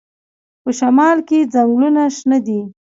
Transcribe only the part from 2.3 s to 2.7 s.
دي.